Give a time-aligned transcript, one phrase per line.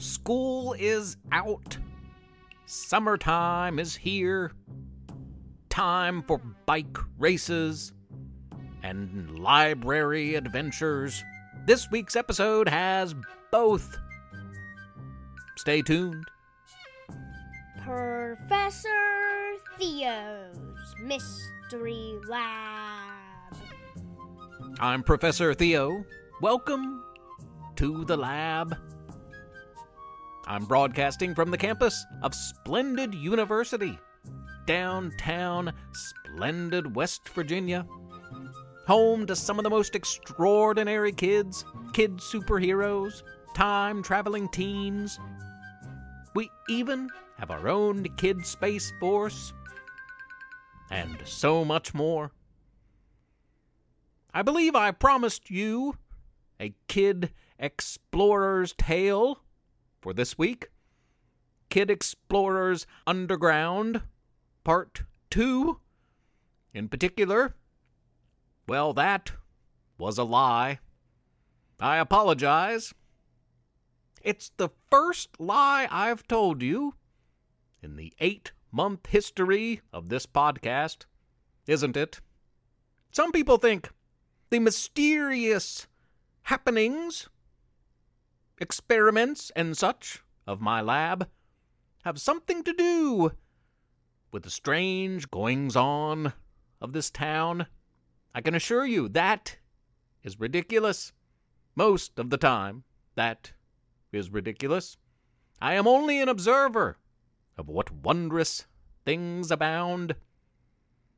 [0.00, 1.76] School is out.
[2.64, 4.50] Summertime is here.
[5.68, 7.92] Time for bike races
[8.82, 11.22] and library adventures.
[11.66, 13.14] This week's episode has
[13.52, 13.98] both.
[15.56, 16.24] Stay tuned.
[17.84, 18.88] Professor
[19.78, 23.54] Theo's Mystery Lab.
[24.78, 26.06] I'm Professor Theo.
[26.40, 27.04] Welcome
[27.76, 28.78] to the lab.
[30.50, 33.96] I'm broadcasting from the campus of Splendid University,
[34.66, 37.86] downtown Splendid, West Virginia.
[38.88, 43.22] Home to some of the most extraordinary kids, kid superheroes,
[43.54, 45.20] time traveling teens.
[46.34, 49.52] We even have our own kid space force,
[50.90, 52.32] and so much more.
[54.34, 55.94] I believe I promised you
[56.58, 59.44] a kid explorer's tale
[60.00, 60.68] for this week
[61.68, 64.02] Kid Explorers Underground,
[64.64, 65.78] Part 2.
[66.74, 67.54] In particular,
[68.66, 69.32] well, that
[69.98, 70.80] was a lie.
[71.78, 72.92] I apologize.
[74.22, 76.94] It's the first lie I've told you
[77.82, 81.06] in the eight month history of this podcast,
[81.66, 82.20] isn't it?
[83.12, 83.90] Some people think
[84.50, 85.86] the mysterious
[86.42, 87.28] happenings
[88.60, 91.28] experiments and such of my lab
[92.04, 93.32] have something to do
[94.32, 96.32] with the strange goings on
[96.80, 97.66] of this town.
[98.34, 99.56] I can assure you that
[100.22, 101.12] is ridiculous.
[101.74, 103.52] Most of the time, that
[104.12, 104.96] is ridiculous.
[105.60, 106.98] I am only an observer
[107.56, 108.66] of what wondrous
[109.04, 110.14] things abound.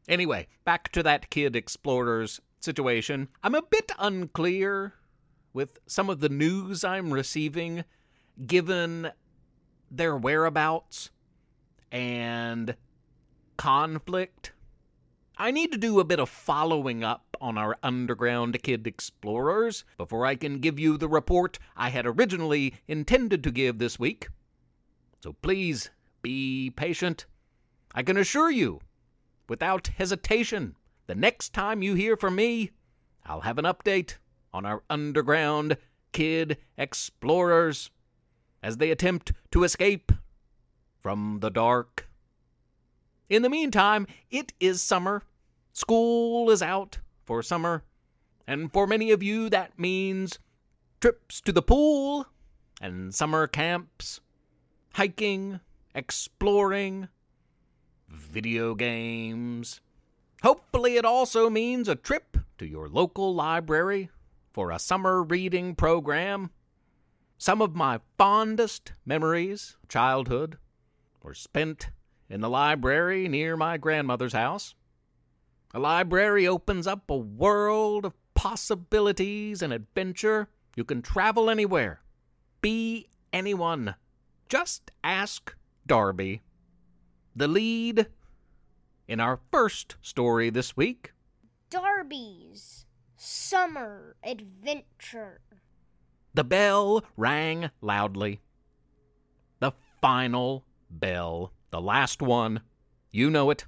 [0.09, 3.29] Anyway, back to that kid explorer's situation.
[3.43, 4.95] I'm a bit unclear
[5.53, 7.85] with some of the news I'm receiving,
[8.47, 9.11] given
[9.91, 11.11] their whereabouts
[11.91, 12.75] and
[13.57, 14.53] conflict.
[15.37, 20.25] I need to do a bit of following up on our underground kid explorers before
[20.25, 24.29] I can give you the report I had originally intended to give this week.
[25.23, 25.91] So please
[26.23, 27.27] be patient.
[27.95, 28.81] I can assure you,
[29.49, 30.77] without hesitation,
[31.07, 32.71] the next time you hear from me,
[33.27, 34.17] I'll have an update
[34.53, 35.77] on our underground
[36.13, 37.91] kid explorers
[38.63, 40.13] as they attempt to escape
[41.01, 42.09] from the dark.
[43.29, 45.23] In the meantime, it is summer.
[45.73, 47.83] School is out for summer.
[48.47, 50.39] And for many of you, that means
[51.01, 52.27] trips to the pool
[52.81, 54.21] and summer camps,
[54.95, 55.61] hiking,
[55.95, 57.09] exploring,
[58.09, 59.81] video games.
[60.43, 64.11] Hopefully, it also means a trip to your local library
[64.53, 66.51] for a summer reading program.
[67.39, 70.59] Some of my fondest memories of childhood
[71.23, 71.89] were spent
[72.29, 74.75] in the library near my grandmother's house.
[75.75, 80.49] A library opens up a world of possibilities and adventure.
[80.77, 82.03] You can travel anywhere,
[82.61, 83.95] be anyone.
[84.49, 85.55] Just ask
[85.87, 86.43] Darby.
[87.35, 88.07] The lead
[89.09, 91.13] in our first story this week
[91.71, 92.85] Darby's
[93.25, 95.41] Summer Adventure.
[96.35, 98.41] The bell rang loudly.
[99.61, 101.53] The final bell.
[101.71, 102.63] The last one.
[103.13, 103.67] You know it.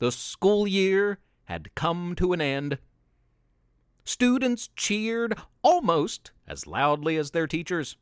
[0.00, 2.76] The school year had come to an end.
[4.04, 7.96] Students cheered almost as loudly as their teachers.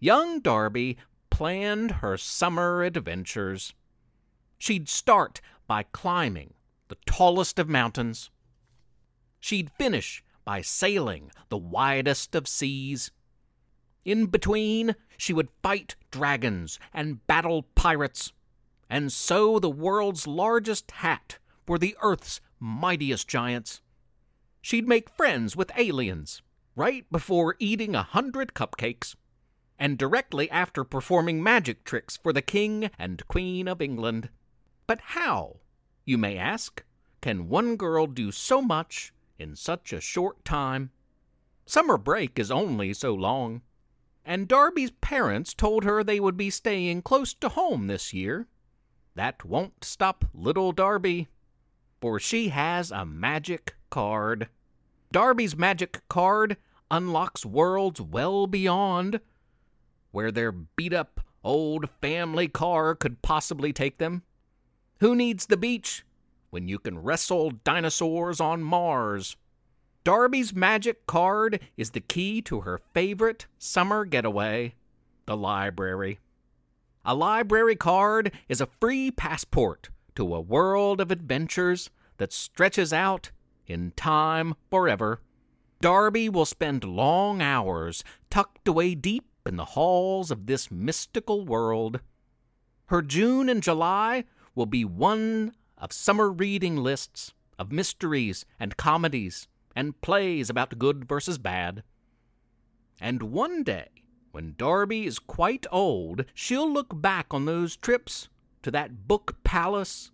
[0.00, 0.96] Young Darby
[1.28, 3.74] planned her summer adventures.
[4.56, 6.54] She'd start by climbing
[6.88, 8.30] the tallest of mountains.
[9.40, 13.10] She'd finish by sailing the widest of seas.
[14.04, 18.32] In between, she would fight dragons and battle pirates,
[18.88, 23.82] and sew the world's largest hat for the Earth's mightiest giants.
[24.62, 26.42] She'd make friends with aliens
[26.74, 29.16] right before eating a hundred cupcakes,
[29.78, 34.28] and directly after performing magic tricks for the King and Queen of England.
[34.86, 35.56] But how,
[36.04, 36.84] you may ask,
[37.20, 40.90] can one girl do so much in such a short time?
[41.66, 43.62] Summer break is only so long.
[44.24, 48.46] And Darby's parents told her they would be staying close to home this year.
[49.14, 51.28] That won't stop little Darby,
[52.00, 54.48] for she has a magic card.
[55.12, 56.56] Darby's magic card
[56.90, 59.20] unlocks worlds well beyond
[60.10, 64.22] where their beat up old family car could possibly take them.
[65.00, 66.04] Who needs the beach
[66.50, 69.36] when you can wrestle dinosaurs on Mars?
[70.04, 74.74] Darby's magic card is the key to her favorite summer getaway
[75.28, 76.18] the library.
[77.04, 83.30] A library card is a free passport to a world of adventures that stretches out
[83.66, 85.20] in time forever.
[85.82, 92.00] Darby will spend long hours tucked away deep in the halls of this mystical world.
[92.86, 94.24] Her June and July
[94.54, 101.08] will be one of summer reading lists of mysteries and comedies and plays about good
[101.08, 101.82] versus bad.
[103.00, 103.88] And one day,
[104.32, 108.28] when Darby is quite old, she'll look back on those trips
[108.62, 110.10] to that book palace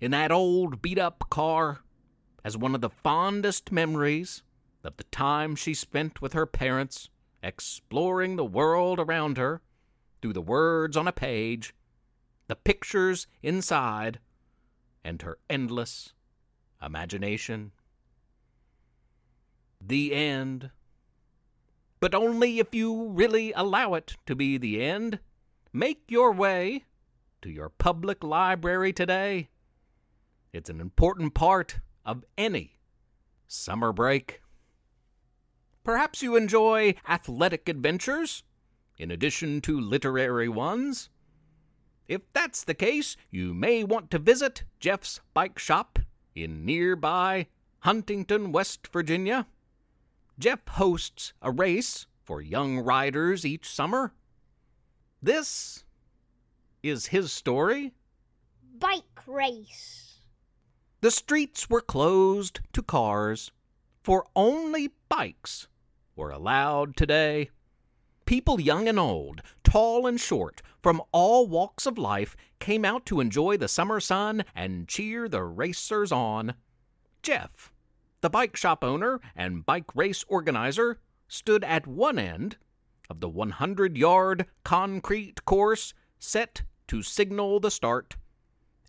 [0.00, 1.80] in that old beat up car
[2.44, 4.42] as one of the fondest memories
[4.84, 7.08] of the time she spent with her parents
[7.42, 9.62] exploring the world around her
[10.20, 11.74] through the words on a page,
[12.48, 14.18] the pictures inside,
[15.04, 16.12] and her endless
[16.84, 17.72] imagination.
[19.80, 20.70] The end.
[22.00, 25.20] But only if you really allow it to be the end.
[25.72, 26.84] Make your way
[27.40, 29.48] to your public library today.
[30.52, 32.76] It's an important part of any
[33.46, 34.42] summer break.
[35.84, 38.44] Perhaps you enjoy athletic adventures
[38.98, 41.08] in addition to literary ones.
[42.12, 45.98] If that's the case, you may want to visit Jeff's Bike Shop
[46.34, 47.46] in nearby
[47.78, 49.46] Huntington, West Virginia.
[50.38, 54.12] Jeff hosts a race for young riders each summer.
[55.22, 55.84] This
[56.82, 57.94] is his story.
[58.78, 60.18] Bike race.
[61.00, 63.52] The streets were closed to cars,
[64.02, 65.66] for only bikes
[66.14, 67.48] were allowed today.
[68.32, 73.20] People young and old, tall and short, from all walks of life came out to
[73.20, 76.54] enjoy the summer sun and cheer the racers on.
[77.22, 77.74] Jeff,
[78.22, 80.98] the bike shop owner and bike race organizer,
[81.28, 82.56] stood at one end
[83.10, 88.16] of the 100 yard concrete course set to signal the start.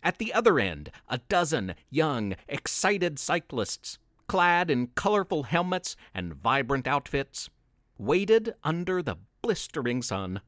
[0.02, 6.88] At the other end, a dozen young, excited cyclists, clad in colorful helmets and vibrant
[6.88, 7.50] outfits,
[7.98, 10.40] waited under the blistering sun.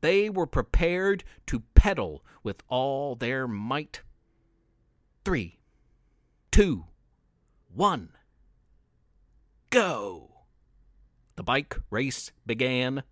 [0.00, 4.00] They were prepared to pedal with all their might.
[5.26, 5.58] Three,
[6.50, 6.86] two,
[7.68, 8.12] one,
[9.68, 10.44] go!
[11.36, 13.02] The bike race began.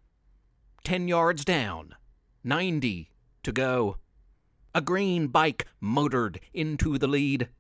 [0.83, 1.95] Ten yards down,
[2.43, 3.11] ninety
[3.43, 3.99] to go.
[4.75, 7.51] A green bike motored into the lead.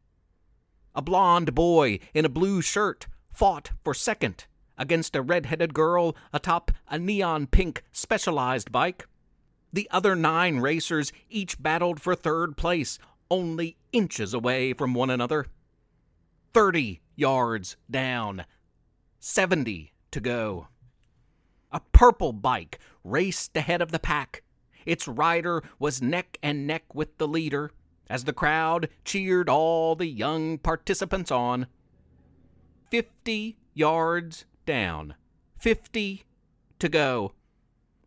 [0.94, 4.46] A blond boy in a blue shirt fought for second
[4.78, 9.06] against a red-headed girl atop a neon pink specialized bike.
[9.72, 12.98] The other nine racers each battled for third place,
[13.30, 15.46] only inches away from one another.
[16.54, 18.46] Thirty yards down,
[19.18, 20.68] seventy to go.
[21.70, 24.42] A purple bike raced ahead of the pack.
[24.86, 27.70] Its rider was neck and neck with the leader
[28.08, 31.66] as the crowd cheered all the young participants on.
[32.90, 35.14] Fifty yards down,
[35.58, 36.24] fifty
[36.78, 37.32] to go.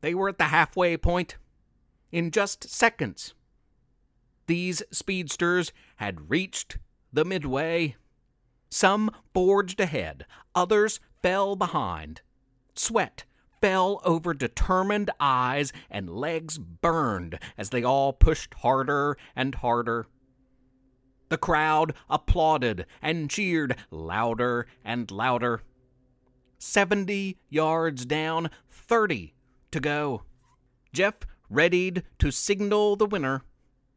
[0.01, 1.35] They were at the halfway point.
[2.11, 3.33] In just seconds,
[4.45, 6.77] these speedsters had reached
[7.11, 7.95] the midway.
[8.69, 12.21] Some forged ahead, others fell behind.
[12.75, 13.23] Sweat
[13.59, 20.05] fell over determined eyes, and legs burned as they all pushed harder and harder.
[21.29, 25.63] The crowd applauded and cheered louder and louder.
[26.63, 29.33] Seventy yards down, thirty
[29.71, 30.21] to go.
[30.93, 31.15] Jeff
[31.49, 33.41] readied to signal the winner.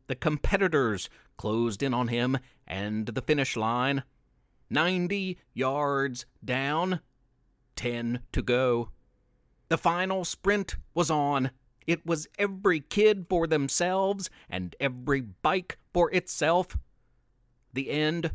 [0.06, 4.02] The competitors closed in on him and the finish line.
[4.70, 7.00] Ninety yards down,
[7.76, 8.88] ten to go.
[9.68, 11.50] The final sprint was on.
[11.86, 16.78] It was every kid for themselves and every bike for itself.
[17.74, 18.30] The end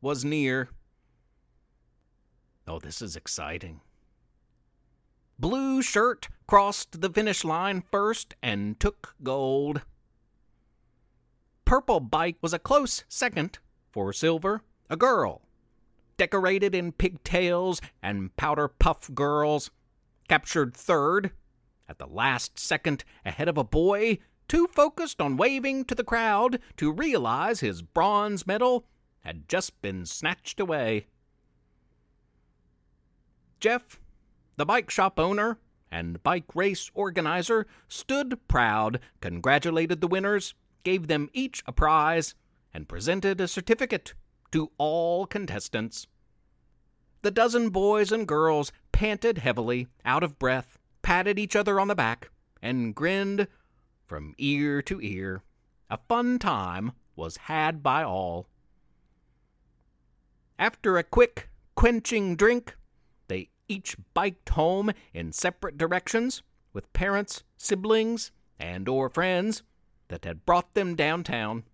[0.00, 0.68] was near.
[2.66, 3.80] Oh, this is exciting.
[5.38, 9.82] Blue Shirt crossed the finish line first and took gold.
[11.64, 13.58] Purple Bike was a close second
[13.92, 14.62] for silver.
[14.88, 15.42] A girl,
[16.16, 19.70] decorated in pigtails and Powerpuff Girls,
[20.28, 21.32] captured third
[21.88, 24.18] at the last second ahead of a boy
[24.48, 28.86] too focused on waving to the crowd to realize his bronze medal
[29.20, 31.06] had just been snatched away.
[33.66, 33.98] Jeff,
[34.58, 35.58] the bike shop owner
[35.90, 40.54] and bike race organizer, stood proud, congratulated the winners,
[40.84, 42.36] gave them each a prize,
[42.72, 44.14] and presented a certificate
[44.52, 46.06] to all contestants.
[47.22, 51.96] The dozen boys and girls panted heavily, out of breath, patted each other on the
[51.96, 52.30] back,
[52.62, 53.48] and grinned
[54.06, 55.42] from ear to ear.
[55.90, 58.46] A fun time was had by all.
[60.56, 62.76] After a quick, quenching drink,
[63.68, 66.42] each biked home in separate directions
[66.72, 69.62] with parents, siblings, and or friends
[70.08, 71.64] that had brought them downtown.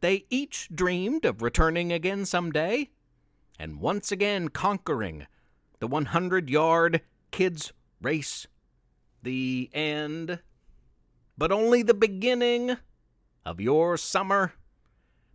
[0.00, 2.90] They each dreamed of returning again some day
[3.58, 5.26] and once again conquering
[5.80, 8.46] the 100 yard kids race.
[9.22, 10.40] The end.
[11.36, 12.76] But only the beginning
[13.44, 14.54] of your summer.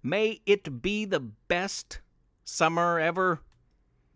[0.02, 2.02] May it be the best
[2.44, 3.42] summer ever.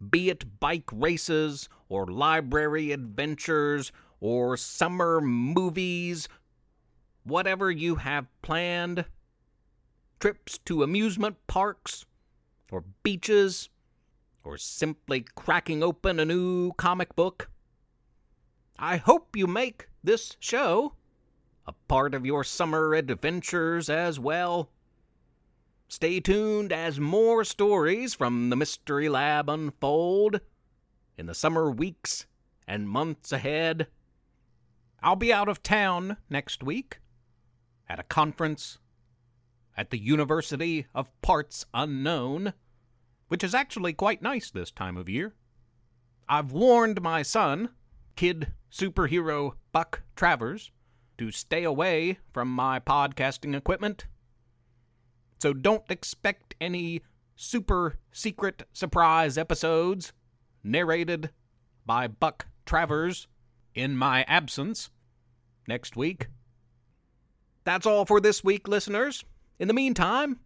[0.08, 6.28] Be it bike races or library adventures or summer movies,
[7.24, 9.06] whatever you have planned,
[10.20, 12.06] trips to amusement parks
[12.72, 13.70] or beaches,
[14.44, 17.50] or simply cracking open a new comic book.
[18.78, 20.94] I hope you make this show
[21.68, 24.70] a part of your summer adventures as well.
[25.92, 30.40] Stay tuned as more stories from the Mystery Lab unfold
[31.18, 32.28] in the summer weeks
[32.68, 33.88] and months ahead.
[35.02, 37.00] I'll be out of town next week
[37.90, 38.78] at a conference
[39.76, 42.54] at the University of Parts Unknown,
[43.28, 45.34] which is actually quite nice this time of year.
[46.30, 47.70] I've warned my son,
[48.16, 50.70] kid superhero Buck Travers,
[51.18, 54.06] to stay away from my podcasting equipment.
[55.40, 57.02] So don't expect any
[57.36, 60.12] super secret surprise episodes
[60.64, 61.30] narrated
[61.86, 63.28] by Buck Travers
[63.74, 64.90] in my absence
[65.68, 66.28] next week.
[67.64, 69.24] That's all for this week, listeners.
[69.60, 70.40] In the meantime,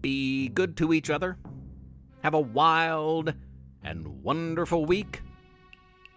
[0.00, 1.36] be good to each other.
[2.22, 3.34] Have a wild
[3.82, 5.22] and wonderful week.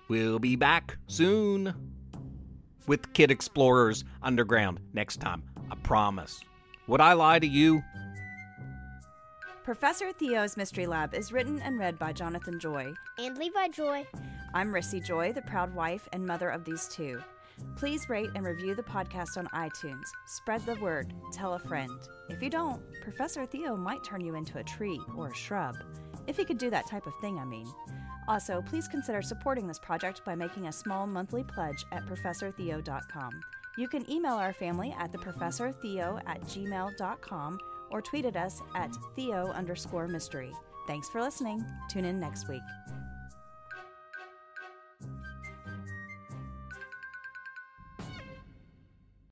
[0.07, 1.73] We'll be back soon
[2.85, 5.43] with Kid Explorers Underground next time.
[5.71, 6.41] I promise.
[6.87, 7.81] Would I lie to you?
[9.63, 12.93] Professor Theo's Mystery Lab is written and read by Jonathan Joy.
[13.17, 14.05] And Levi Joy.
[14.53, 17.21] I'm Rissy Joy, the proud wife and mother of these two.
[17.77, 20.03] Please rate and review the podcast on iTunes.
[20.25, 21.13] Spread the word.
[21.31, 21.97] Tell a friend.
[22.27, 25.77] If you don't, Professor Theo might turn you into a tree or a shrub.
[26.27, 27.71] If he could do that type of thing, I mean.
[28.27, 33.31] Also, please consider supporting this project by making a small monthly pledge at ProfessorTheo.com.
[33.77, 37.59] You can email our family at theprofessortheo at gmail.com
[37.93, 40.51] or tweet at us at theo underscore mystery.
[40.87, 41.63] Thanks for listening.
[41.89, 42.61] Tune in next week.